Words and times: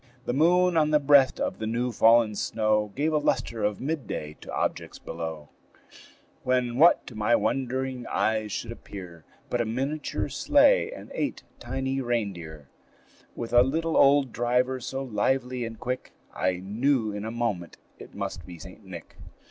The 0.25 0.33
moon 0.33 0.77
on 0.77 0.89
the 0.89 0.99
breast 0.99 1.39
of 1.39 1.59
the 1.59 1.67
new 1.67 1.91
fallen 1.91 2.33
snow 2.33 2.91
Gave 2.95 3.13
a 3.13 3.19
lustre 3.19 3.63
of 3.63 3.79
midday 3.79 4.35
to 4.41 4.51
objects 4.51 4.97
below; 4.97 5.49
When 6.41 6.79
what 6.79 7.05
to 7.05 7.13
my 7.13 7.35
wondering 7.35 8.07
eyes 8.07 8.51
should 8.51 8.71
appear, 8.71 9.25
But 9.51 9.61
a 9.61 9.65
miniature 9.65 10.27
sleigh 10.29 10.91
and 10.91 11.11
eight 11.13 11.43
tiny 11.59 12.01
reindeer, 12.01 12.67
With 13.35 13.53
a 13.53 13.61
little 13.61 13.95
old 13.95 14.31
driver, 14.31 14.79
so 14.79 15.03
lively 15.03 15.65
and 15.65 15.79
quick 15.79 16.13
I 16.33 16.53
knew 16.61 17.11
in 17.11 17.23
a 17.23 17.29
moment 17.29 17.77
it 17.99 18.15
must 18.15 18.43
be 18.43 18.57
St. 18.57 18.83
Nick. 18.83 19.17